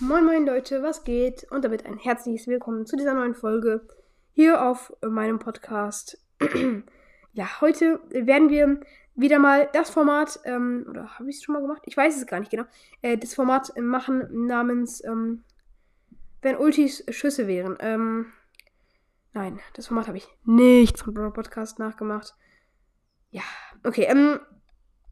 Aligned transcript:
Leute, 0.00 0.82
was 0.82 1.02
geht? 1.02 1.44
Und 1.50 1.64
damit 1.64 1.84
ein 1.84 1.98
herzliches 1.98 2.46
Willkommen 2.46 2.86
zu 2.86 2.96
dieser 2.96 3.14
neuen 3.14 3.34
Folge 3.34 3.86
hier 4.32 4.64
auf 4.64 4.92
meinem 5.02 5.40
Podcast. 5.40 6.24
ja, 7.32 7.60
heute 7.60 8.00
werden 8.10 8.48
wir 8.48 8.80
wieder 9.16 9.40
mal 9.40 9.68
das 9.72 9.90
Format, 9.90 10.38
ähm, 10.44 10.86
oder 10.88 11.18
habe 11.18 11.28
ich 11.28 11.38
es 11.38 11.42
schon 11.42 11.54
mal 11.54 11.62
gemacht? 11.62 11.82
Ich 11.84 11.96
weiß 11.96 12.16
es 12.16 12.26
gar 12.28 12.38
nicht 12.38 12.52
genau. 12.52 12.62
Äh, 13.02 13.18
das 13.18 13.34
Format 13.34 13.76
machen 13.76 14.46
namens, 14.46 15.02
ähm, 15.04 15.42
wenn 16.42 16.56
Ultis 16.56 17.04
Schüsse 17.10 17.48
wären. 17.48 17.76
Ähm, 17.80 18.26
nein, 19.32 19.58
das 19.74 19.88
Format 19.88 20.06
habe 20.06 20.18
ich 20.18 20.28
nicht 20.44 21.04
Bro 21.04 21.32
Podcast 21.32 21.80
nachgemacht. 21.80 22.36
Ja, 23.30 23.42
okay, 23.82 24.06
ähm, 24.08 24.38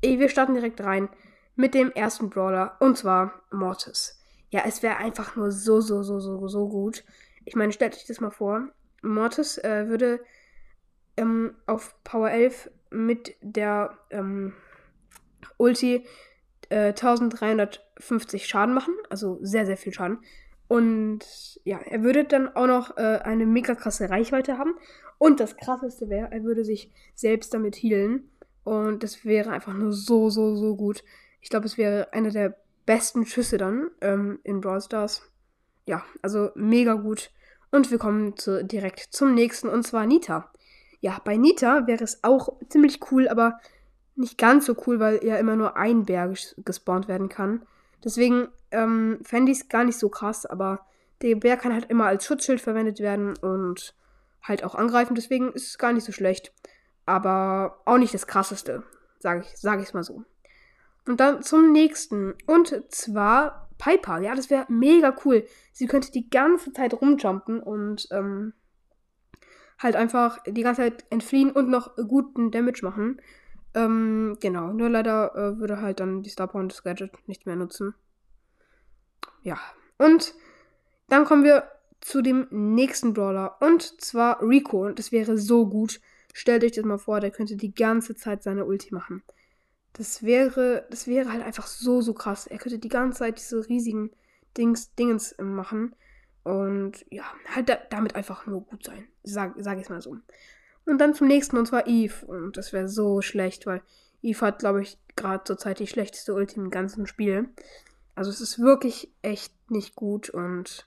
wir 0.01 0.29
starten 0.29 0.55
direkt 0.55 0.81
rein 0.81 1.09
mit 1.57 1.75
dem 1.75 1.91
ersten 1.91 2.31
Brawler 2.31 2.77
und 2.79 2.97
zwar 2.97 3.43
Mortis. 3.51 4.16
Ja, 4.51 4.63
es 4.67 4.83
wäre 4.83 4.97
einfach 4.97 5.37
nur 5.37 5.51
so, 5.51 5.81
so, 5.81 6.03
so, 6.03 6.21
so, 6.21 6.49
so 6.49 6.69
gut. 6.69 7.05
Ich 7.45 7.57
meine, 7.57 7.73
stellt 7.73 7.95
euch 7.95 8.07
das 8.07 8.21
mal 8.21 8.31
vor. 8.31 8.69
Mortis 9.03 9.59
äh, 9.59 9.89
würde 9.89 10.21
ähm, 11.17 11.55
auf 11.67 11.95
Power 12.05 12.31
11 12.31 12.71
mit 12.91 13.35
der 13.41 13.99
ähm, 14.11 14.53
Ulti 15.59 16.07
äh, 16.69 16.89
1350 16.89 18.47
Schaden 18.47 18.75
machen. 18.75 18.95
Also 19.11 19.39
sehr, 19.43 19.67
sehr 19.67 19.77
viel 19.77 19.93
Schaden. 19.93 20.19
Und 20.69 21.25
ja, 21.65 21.79
er 21.79 22.03
würde 22.03 22.25
dann 22.25 22.55
auch 22.55 22.67
noch 22.67 22.97
äh, 22.97 23.21
eine 23.23 23.47
mega 23.47 23.75
krasse 23.75 24.11
Reichweite 24.11 24.59
haben. 24.59 24.75
Und 25.19 25.41
das 25.41 25.57
krasseste 25.57 26.09
wäre, 26.09 26.31
er 26.33 26.43
würde 26.43 26.65
sich 26.65 26.91
selbst 27.15 27.55
damit 27.55 27.77
healen. 27.77 28.31
Und 28.65 29.03
das 29.03 29.25
wäre 29.25 29.51
einfach 29.51 29.75
nur 29.75 29.93
so, 29.93 30.29
so, 30.29 30.57
so 30.57 30.77
gut. 30.77 31.05
Ich 31.41 31.51
glaube, 31.51 31.67
es 31.67 31.79
wäre 31.79 32.13
einer 32.13 32.31
der 32.31 32.57
besten 32.87 33.27
Schüsse 33.27 33.59
dann 33.59 33.91
ähm, 34.01 34.39
in 34.45 34.61
Brawl 34.61 34.81
Stars. 34.81 35.23
Ja, 35.85 36.05
also 36.23 36.51
mega 36.55 36.95
gut. 36.95 37.31
Und 37.71 37.91
wir 37.91 37.99
kommen 37.99 38.37
zu, 38.37 38.65
direkt 38.65 39.01
zum 39.11 39.35
nächsten, 39.35 39.69
und 39.69 39.87
zwar 39.87 40.07
Nita. 40.07 40.51
Ja, 41.01 41.21
bei 41.25 41.37
Nita 41.37 41.87
wäre 41.87 42.03
es 42.03 42.23
auch 42.23 42.61
ziemlich 42.69 43.01
cool, 43.11 43.29
aber 43.29 43.61
nicht 44.15 44.39
ganz 44.39 44.67
so 44.67 44.75
cool, 44.87 44.99
weil 44.99 45.23
ja 45.25 45.37
immer 45.37 45.57
nur 45.57 45.77
ein 45.77 46.05
Bär 46.05 46.33
gespawnt 46.65 47.07
werden 47.07 47.29
kann. 47.29 47.67
Deswegen 48.03 48.49
ähm, 48.71 49.19
fände 49.23 49.53
ich 49.53 49.59
es 49.59 49.69
gar 49.69 49.85
nicht 49.85 49.99
so 49.99 50.09
krass, 50.09 50.47
aber 50.47 50.87
der 51.23 51.37
Bär 51.37 51.57
kann 51.57 51.73
halt 51.73 51.91
immer 51.91 52.07
als 52.07 52.25
Schutzschild 52.25 52.61
verwendet 52.61 53.01
werden 53.01 53.37
und 53.37 53.95
halt 54.43 54.65
auch 54.65 54.75
angreifen. 54.75 55.15
Deswegen 55.15 55.53
ist 55.53 55.69
es 55.69 55.79
gar 55.79 55.93
nicht 55.93 56.05
so 56.05 56.13
schlecht. 56.13 56.53
Aber 57.05 57.81
auch 57.85 57.99
nicht 57.99 58.15
das 58.15 58.27
krasseste, 58.27 58.83
sage 59.21 59.43
ich 59.43 59.53
es 59.53 59.61
sag 59.61 59.95
mal 59.95 60.03
so. 60.03 60.25
Und 61.07 61.21
dann 61.21 61.43
zum 61.43 61.73
nächsten. 61.73 62.35
Und 62.47 62.83
zwar 62.91 63.69
Piper. 63.79 64.19
Ja, 64.19 64.35
das 64.35 64.51
wäre 64.51 64.67
mega 64.69 65.15
cool. 65.25 65.47
Sie 65.73 65.87
könnte 65.87 66.11
die 66.11 66.29
ganze 66.29 66.73
Zeit 66.73 66.95
rumjumpen 66.95 67.61
und 67.61 68.09
ähm, 68.11 68.53
halt 69.79 69.97
einfach 69.97 70.39
die 70.47 70.63
ganze 70.63 70.83
Zeit 70.83 71.05
entfliehen 71.11 71.53
und 71.53 71.69
noch 71.69 71.95
guten 71.97 72.51
Damage 72.51 72.81
machen. 72.83 73.21
Ähm, 73.75 74.37
genau. 74.41 74.73
Nur 74.73 74.89
leider 74.89 75.35
äh, 75.35 75.59
würde 75.59 75.81
halt 75.81 76.01
dann 76.01 76.23
die 76.23 76.31
Star 76.31 76.53
und 76.55 76.73
das 76.73 76.83
Gadget 76.83 77.13
nicht 77.29 77.47
mehr 77.47 77.57
nutzen. 77.57 77.95
Ja. 79.43 79.59
Und 79.99 80.35
dann 81.09 81.25
kommen 81.25 81.45
wir 81.45 81.71
zu 82.01 82.23
dem 82.23 82.47
nächsten 82.51 83.13
Brawler. 83.13 83.57
Und 83.61 84.01
zwar 84.01 84.43
Rico. 84.43 84.87
Und 84.87 84.99
das 84.99 85.13
wäre 85.13 85.39
so 85.39 85.69
gut. 85.69 86.01
Stellt 86.33 86.65
euch 86.65 86.73
das 86.73 86.85
mal 86.85 86.99
vor, 86.99 87.21
der 87.21 87.31
könnte 87.31 87.57
die 87.57 87.75
ganze 87.75 88.15
Zeit 88.15 88.43
seine 88.43 88.65
Ulti 88.65 88.95
machen. 88.95 89.23
Das 89.97 90.23
wäre, 90.23 90.87
das 90.91 91.07
wäre 91.07 91.33
halt 91.33 91.43
einfach 91.43 91.67
so, 91.67 92.03
so 92.03 92.13
krass. 92.13 92.47
Er 92.47 92.59
könnte 92.59 92.79
die 92.79 92.89
ganze 92.89 93.21
Zeit 93.21 93.39
diese 93.39 93.67
riesigen 93.67 94.11
Dings, 94.57 94.95
Dingens 94.95 95.35
machen. 95.39 95.95
Und 96.45 97.05
ja, 97.11 97.25
halt 97.55 97.69
da, 97.69 97.79
damit 97.91 98.15
einfach 98.15 98.47
nur 98.47 98.61
gut 98.61 98.85
sein. 98.85 99.07
Sag, 99.23 99.55
sag 99.57 99.79
ich 99.79 99.89
mal 99.89 100.03
so. 100.03 100.19
Und 100.85 100.99
dann 100.99 101.15
zum 101.15 101.27
nächsten, 101.27 101.57
und 101.57 101.67
zwar 101.67 101.87
Eve. 101.87 102.27
Und 102.27 102.57
das 102.57 102.73
wäre 102.73 102.89
so 102.89 103.23
schlecht, 103.23 103.67
weil 103.67 103.83
Eve 104.23 104.41
hat, 104.43 104.59
glaube 104.59 104.83
ich, 104.83 104.99
gerade 105.17 105.45
zur 105.45 105.57
Zeit 105.57 105.79
die 105.79 105.87
schlechteste 105.87 106.35
Ulti 106.35 106.57
im 106.57 106.71
ganzen 106.71 107.07
Spiel. 107.07 107.49
Also 108.15 108.31
es 108.31 108.41
ist 108.41 108.59
wirklich 108.59 109.11
echt 109.23 109.53
nicht 109.71 109.97
gut. 109.97 110.29
Und 110.29 110.87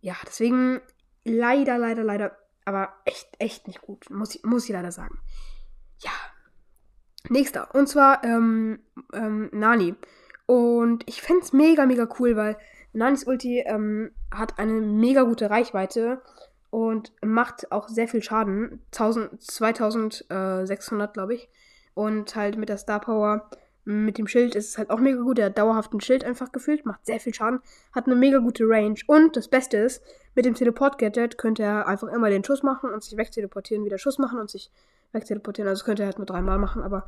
ja, 0.00 0.16
deswegen 0.26 0.80
leider, 1.24 1.78
leider, 1.78 2.02
leider, 2.02 2.36
aber 2.64 2.92
echt, 3.04 3.28
echt 3.38 3.68
nicht 3.68 3.80
gut. 3.80 4.10
Muss 4.10 4.42
muss 4.42 4.64
ich 4.64 4.70
leider 4.70 4.92
sagen. 4.92 5.20
Ja, 6.00 6.10
Nächster. 7.30 7.68
Und 7.74 7.88
zwar 7.88 8.24
ähm, 8.24 8.80
ähm, 9.12 9.50
Nani. 9.52 9.94
Und 10.46 11.04
ich 11.08 11.22
fände 11.22 11.42
es 11.42 11.52
mega, 11.52 11.86
mega 11.86 12.08
cool, 12.18 12.34
weil 12.34 12.56
Nanis 12.92 13.24
Ulti 13.24 13.60
ähm, 13.64 14.10
hat 14.34 14.58
eine 14.58 14.72
mega 14.72 15.22
gute 15.22 15.48
Reichweite 15.48 16.20
und 16.70 17.12
macht 17.24 17.70
auch 17.70 17.88
sehr 17.88 18.08
viel 18.08 18.20
Schaden. 18.20 18.82
1000, 18.92 19.40
2600, 19.40 21.14
glaube 21.14 21.34
ich. 21.34 21.48
Und 21.94 22.34
halt 22.34 22.56
mit 22.56 22.68
der 22.68 22.78
Star 22.78 23.00
Power, 23.00 23.48
mit 23.84 24.18
dem 24.18 24.26
Schild 24.26 24.56
ist 24.56 24.70
es 24.70 24.78
halt 24.78 24.90
auch 24.90 24.98
mega 24.98 25.20
gut. 25.20 25.38
Der 25.38 25.46
hat 25.46 25.58
dauerhaft 25.58 25.92
ein 25.94 26.00
Schild 26.00 26.24
einfach 26.24 26.50
gefühlt, 26.50 26.84
macht 26.84 27.06
sehr 27.06 27.20
viel 27.20 27.32
Schaden, 27.32 27.60
hat 27.92 28.06
eine 28.06 28.16
mega 28.16 28.38
gute 28.38 28.64
Range. 28.64 28.98
Und 29.06 29.36
das 29.36 29.46
Beste 29.46 29.76
ist, 29.76 30.02
mit 30.34 30.46
dem 30.46 30.54
Teleport-Gadget 30.54 31.38
könnte 31.38 31.62
er 31.62 31.86
einfach 31.86 32.08
immer 32.08 32.28
den 32.28 32.42
Schuss 32.42 32.64
machen 32.64 32.90
und 32.90 33.04
sich 33.04 33.16
wegteleportieren, 33.16 33.84
wieder 33.84 33.98
Schuss 33.98 34.18
machen 34.18 34.40
und 34.40 34.50
sich 34.50 34.72
wegteleportieren. 35.12 35.68
Also 35.68 35.84
könnte 35.84 36.02
er 36.02 36.06
halt 36.06 36.18
nur 36.18 36.26
dreimal 36.26 36.58
machen, 36.58 36.82
aber 36.82 37.06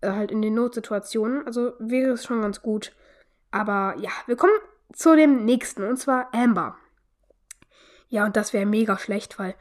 äh, 0.00 0.10
halt 0.10 0.30
in 0.30 0.42
den 0.42 0.54
Notsituationen. 0.54 1.46
Also 1.46 1.72
wäre 1.78 2.12
es 2.12 2.24
schon 2.24 2.42
ganz 2.42 2.62
gut. 2.62 2.94
Aber 3.50 3.94
ja, 3.98 4.10
wir 4.26 4.36
kommen 4.36 4.52
zu 4.92 5.16
dem 5.16 5.44
nächsten 5.44 5.84
und 5.84 5.96
zwar 5.98 6.32
Amber. 6.34 6.76
Ja, 8.08 8.26
und 8.26 8.36
das 8.36 8.52
wäre 8.52 8.66
mega 8.66 8.98
schlecht, 8.98 9.38
weil 9.38 9.54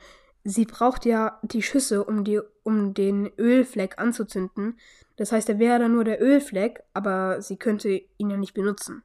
sie 0.44 0.66
braucht 0.66 1.06
ja 1.06 1.40
die 1.42 1.62
Schüsse, 1.62 2.04
um, 2.04 2.24
die, 2.24 2.42
um 2.64 2.94
den 2.94 3.32
Ölfleck 3.38 4.00
anzuzünden. 4.00 4.78
Das 5.16 5.32
heißt, 5.32 5.50
er 5.50 5.60
wäre 5.60 5.80
dann 5.80 5.94
nur 5.94 6.04
der 6.04 6.22
Ölfleck, 6.22 6.84
aber 6.94 7.42
sie 7.42 7.58
könnte 7.58 8.02
ihn 8.18 8.30
ja 8.30 8.38
nicht 8.38 8.54
benutzen. 8.54 9.04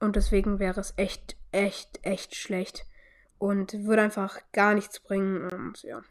Und 0.00 0.16
deswegen 0.16 0.58
wäre 0.58 0.80
es 0.80 0.94
echt, 0.96 1.36
echt, 1.52 2.00
echt 2.02 2.34
schlecht. 2.34 2.86
Und 3.38 3.72
würde 3.84 4.02
einfach 4.02 4.38
gar 4.52 4.74
nichts 4.74 4.98
bringen. 4.98 5.48
Und 5.48 5.82
ja 5.82 6.02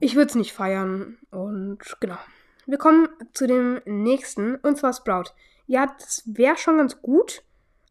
ich 0.00 0.14
würde 0.14 0.28
es 0.28 0.34
nicht 0.34 0.52
feiern. 0.52 1.18
Und 1.30 1.78
genau. 2.00 2.18
Wir 2.66 2.78
kommen 2.78 3.08
zu 3.32 3.46
dem 3.46 3.80
nächsten, 3.84 4.56
und 4.56 4.76
zwar 4.76 4.92
Sprout. 4.92 5.30
Ja, 5.66 5.94
das 5.98 6.22
wäre 6.26 6.56
schon 6.56 6.78
ganz 6.78 7.00
gut, 7.00 7.42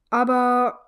aber 0.10 0.86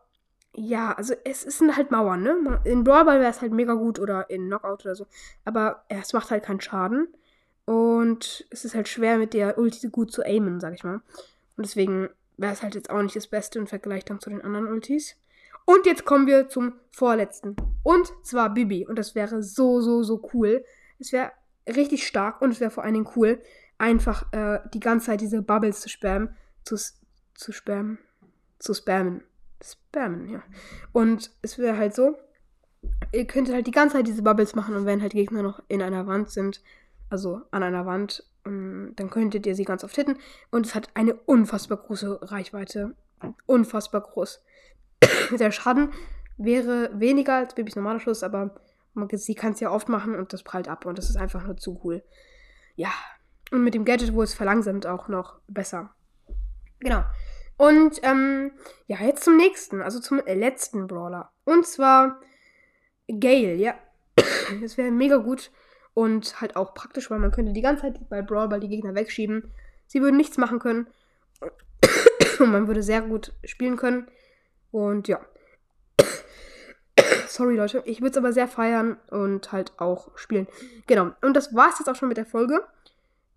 ja, 0.54 0.94
also 0.94 1.14
es, 1.24 1.42
sind 1.42 1.78
halt 1.78 1.92
Mauern, 1.92 2.24
ne? 2.24 2.62
In 2.66 2.84
Brawlball 2.84 3.20
wäre 3.20 3.30
es 3.30 3.42
halt 3.42 3.52
mega 3.52 3.74
gut 3.74 4.00
oder 4.00 4.30
in 4.30 4.48
Knockout 4.48 4.86
oder 4.86 4.96
so. 4.96 5.06
Aber 5.46 5.84
es 5.88 6.14
macht 6.14 6.32
halt 6.32 6.44
keinen 6.44 6.62
Schaden. 6.62 7.10
Und 7.66 8.48
es 8.50 8.66
ist 8.66 8.74
halt 8.74 8.88
schwer, 8.88 9.18
mit 9.18 9.34
der 9.34 9.58
Ulti 9.58 9.90
gut 9.90 10.12
zu 10.12 10.24
aimen, 10.24 10.60
sag 10.60 10.74
ich 10.74 10.84
mal. 10.84 11.02
Und 11.58 11.66
deswegen 11.66 12.10
wäre 12.38 12.54
es 12.54 12.64
halt 12.64 12.76
jetzt 12.76 12.90
auch 12.90 13.02
nicht 13.02 13.16
das 13.16 13.28
Beste 13.28 13.60
im 13.60 13.68
Vergleich 13.68 14.06
dann 14.06 14.20
zu 14.20 14.30
den 14.30 14.42
anderen 14.42 14.68
Ultis. 14.68 15.16
Und 15.66 15.86
jetzt 15.86 16.06
kommen 16.06 16.28
wir 16.28 16.50
zum 16.50 16.74
vorletzten. 16.92 17.56
Und 17.84 18.12
zwar 18.24 18.54
Bibi. 18.54 18.88
Und 18.88 18.98
das 18.98 19.16
wäre 19.16 19.44
so, 19.44 19.82
so, 19.82 20.02
so 20.02 20.28
cool. 20.34 20.64
Es 21.00 21.12
wäre 21.12 21.32
richtig 21.68 22.08
stark 22.08 22.42
und 22.42 22.52
es 22.52 22.60
wäre 22.60 22.72
vor 22.72 22.84
allen 22.84 22.94
Dingen 22.94 23.10
cool, 23.16 23.42
einfach 23.78 24.32
äh, 24.34 24.60
die 24.74 24.80
ganze 24.80 25.08
Zeit 25.08 25.22
diese 25.22 25.42
Bubbles 25.42 25.82
zu 25.82 25.90
spammen. 25.90 26.36
Zu, 26.64 26.76
zu 27.34 27.52
spammen. 27.52 28.00
Zu 28.60 28.74
spammen. 28.74 29.24
Spammen, 29.64 30.30
ja. 30.30 30.44
Und 30.92 31.32
es 31.42 31.58
wäre 31.58 31.78
halt 31.78 31.96
so, 31.96 32.18
ihr 33.12 33.26
könntet 33.26 33.56
halt 33.56 33.68
die 33.68 33.72
ganze 33.72 33.98
Zeit 33.98 34.08
diese 34.08 34.24
Bubbles 34.24 34.56
machen 34.56 34.76
und 34.76 34.86
wenn 34.86 35.02
halt 35.02 35.14
Gegner 35.14 35.42
noch 35.42 35.62
in 35.68 35.82
einer 35.82 36.08
Wand 36.08 36.30
sind, 36.30 36.62
also 37.10 37.42
an 37.52 37.64
einer 37.64 37.86
Wand, 37.86 38.24
ähm, 38.46 38.94
dann 38.96 39.10
könntet 39.10 39.46
ihr 39.46 39.56
sie 39.56 39.66
ganz 39.66 39.84
oft 39.84 39.96
hitten. 39.96 40.18
Und 40.52 40.66
es 40.66 40.76
hat 40.76 40.90
eine 40.94 41.14
unfassbar 41.14 41.78
große 41.78 42.32
Reichweite. 42.32 42.96
Unfassbar 43.46 44.02
groß. 44.02 44.44
Der 45.40 45.52
Schaden 45.52 45.92
wäre 46.38 46.92
weniger 46.94 47.36
als 47.36 47.56
Babys 47.56 47.76
normaler 47.76 48.00
Schuss, 48.00 48.24
aber 48.24 48.56
sie 49.14 49.36
kann 49.36 49.54
es 49.54 49.60
ja 49.60 49.72
oft 49.72 49.90
machen 49.90 50.16
und 50.16 50.34
das 50.34 50.44
prallt 50.44 50.68
ab 50.68 50.86
und 50.86 50.98
das 50.98 51.10
ist 51.10 51.18
einfach 51.18 51.46
nur 51.46 51.58
zu 51.58 51.80
cool. 51.84 52.04
Ja. 52.76 52.92
Und 53.52 53.64
mit 53.64 53.74
dem 53.74 53.86
Gadget, 53.86 54.14
wo 54.14 54.24
es 54.24 54.34
verlangsamt, 54.34 54.86
auch 54.86 55.08
noch 55.08 55.40
besser. 55.48 55.92
Genau. 56.80 57.04
Und 57.58 58.00
ähm, 58.04 58.52
ja, 58.88 58.98
jetzt 59.02 59.24
zum 59.24 59.38
nächsten, 59.38 59.82
also 59.82 60.00
zum 60.00 60.22
letzten 60.26 60.88
Brawler. 60.88 61.32
Und 61.46 61.66
zwar 61.66 62.20
Gale, 63.08 63.56
ja. 63.56 63.76
Das 64.62 64.78
wäre 64.78 64.92
mega 64.92 65.18
gut 65.18 65.52
und 65.98 66.40
halt 66.42 66.56
auch 66.56 66.76
praktisch, 66.76 67.10
weil 67.10 67.18
man 67.18 67.32
könnte 67.32 67.54
die 67.54 67.62
ganze 67.62 67.82
Zeit 67.82 68.10
bei 68.10 68.22
Brawl 68.22 68.50
Ball 68.50 68.60
die 68.60 68.68
Gegner 68.68 68.94
wegschieben. 68.94 69.52
Sie 69.88 70.00
würden 70.00 70.16
nichts 70.16 70.38
machen 70.38 70.60
können. 70.60 70.86
Und 72.40 72.52
man 72.52 72.68
würde 72.68 72.84
sehr 72.84 73.02
gut 73.02 73.34
spielen 73.44 73.78
können. 73.78 74.08
Und 74.70 75.08
ja. 75.08 75.20
Sorry, 77.30 77.56
Leute. 77.56 77.84
Ich 77.86 78.02
würde 78.02 78.12
es 78.12 78.18
aber 78.18 78.34
sehr 78.34 78.48
feiern 78.48 78.98
und 79.10 79.52
halt 79.52 79.74
auch 79.78 80.10
spielen. 80.16 80.48
Genau. 80.88 81.12
Und 81.22 81.36
das 81.36 81.54
war 81.56 81.70
es 81.70 81.80
jetzt 81.80 81.90
auch 81.90 81.96
schon 81.96 82.10
mit 82.10 82.18
der 82.18 82.26
Folge. 82.26 82.64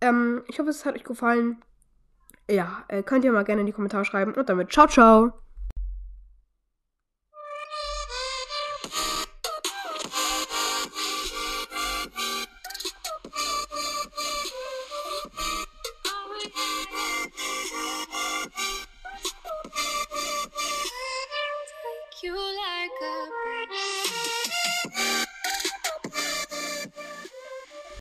Ähm, 0.01 0.43
ich 0.49 0.59
hoffe, 0.59 0.71
es 0.71 0.85
hat 0.85 0.95
euch 0.95 1.05
gefallen. 1.05 1.63
Ja, 2.51 2.85
äh, 2.89 3.03
könnt 3.03 3.25
ihr 3.25 3.33
mal 3.33 3.45
gerne 3.45 3.61
in 3.61 3.67
die 3.67 3.73
Kommentare 3.73 4.05
schreiben. 4.05 4.35
Und 4.35 4.49
damit 4.49 4.73
ciao, 4.73 4.87
ciao. 4.87 5.33